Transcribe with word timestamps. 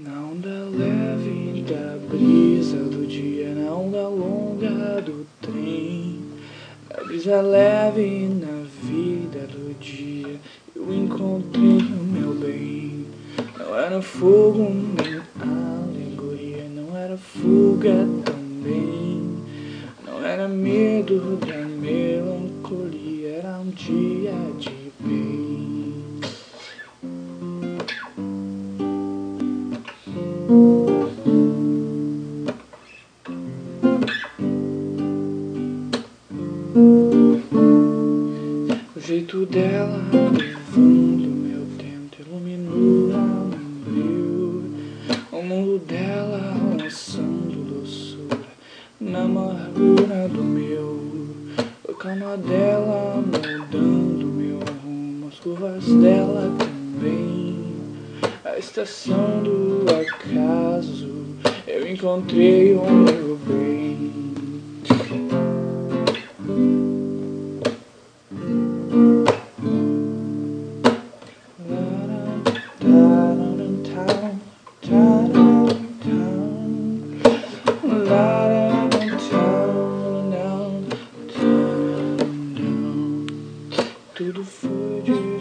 Na 0.00 0.12
onda 0.12 0.48
leve 0.48 1.62
da 1.62 1.98
brisa 2.08 2.76
do 2.84 3.04
dia, 3.04 3.52
na 3.52 3.74
onda 3.74 4.06
longa 4.06 5.02
do 5.02 5.26
trem, 5.40 6.20
na 6.88 7.02
brisa 7.02 7.40
leve 7.40 8.28
na 8.28 8.62
vida 8.80 9.48
do 9.48 9.74
dia, 9.80 10.36
eu 10.76 10.94
encontrei 10.94 11.78
o 11.78 12.04
meu 12.04 12.32
bem. 12.32 13.06
Não 13.58 13.76
era 13.76 14.00
fogo 14.00 14.70
nem 14.70 15.20
alegoria, 15.40 16.68
não 16.68 16.96
era 16.96 17.16
fuga 17.16 18.06
também, 18.24 19.36
não 20.06 20.24
era 20.24 20.46
medo 20.46 21.40
da 21.44 21.56
melancolia, 21.56 23.30
era 23.30 23.58
um 23.58 23.70
dia 23.70 24.32
de 24.60 24.92
bem. 25.00 25.37
O 30.50 31.10
jeito 38.96 39.44
dela 39.44 40.00
levando 40.32 41.28
meu 41.28 41.66
tempo 41.76 42.16
iluminou 42.26 43.12
um 43.12 43.50
brilho 43.84 44.72
O 45.30 45.42
mundo 45.42 45.78
dela 45.80 46.56
lançando 46.80 47.82
doçura 47.82 48.48
na 48.98 49.24
amargura 49.24 50.28
do 50.28 50.42
meu. 50.42 51.26
O 51.86 51.92
calma 51.92 52.38
dela 52.38 53.16
mudando 53.16 54.24
meu 54.24 54.60
rumo. 54.82 55.28
As 55.28 55.38
curvas 55.40 55.84
dela 55.84 56.50
também 56.58 57.47
Estação 58.58 59.40
do 59.44 59.86
acaso 59.88 61.24
eu 61.64 61.88
encontrei 61.88 62.74
o 62.74 62.90
meu 62.90 63.38
Tudo 84.18 84.42
foi 84.42 85.00
de 85.04 85.37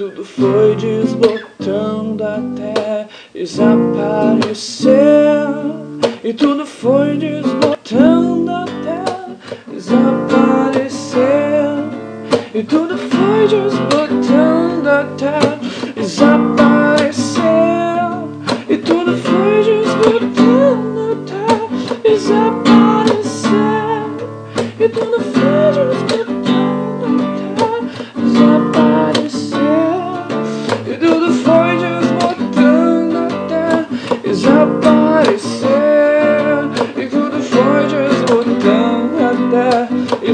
tudo 0.00 0.24
foi 0.24 0.74
desbotando 0.76 2.24
até 2.24 3.06
desaparecer. 3.34 4.96
E 6.24 6.32
tudo 6.32 6.64
foi 6.64 7.18
desbotando 7.18 8.50
até 8.50 9.04
desaparecer. 9.70 11.20
E 12.54 12.62
tudo 12.62 12.96
foi 12.96 13.46
desbotando 13.46 14.88
até 14.88 15.38
desaparecer. 15.94 17.44
E 18.70 18.78
tudo 18.78 19.14
foi 19.18 19.62
desbotando 19.64 21.12
até 21.12 21.44
desaparecer. 22.08 23.50
E 24.80 24.88
tudo 24.88 25.20
foi 25.20 25.59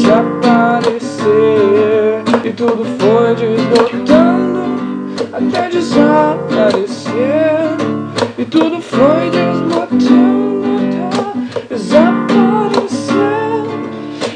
desaparecer. 0.00 1.28
E 2.44 2.52
tudo 2.52 2.84
foi 2.98 3.34
desbotando 3.34 5.10
até 5.32 5.68
desaparecer. 5.68 7.12
E 8.38 8.44
tudo 8.46 8.80
foi 8.80 9.30
desbotando 9.30 10.70
até 11.20 11.66
desaparecer. 11.68 13.18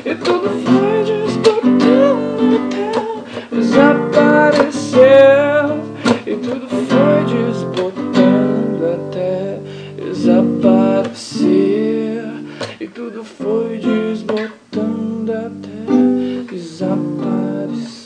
E 0.04 0.14
tudo 0.14 0.50
foi 0.64 1.04
desbotando 1.04 2.56
até 2.66 3.56
desaparecer. 3.56 4.03
Desaparecer. 16.54 18.03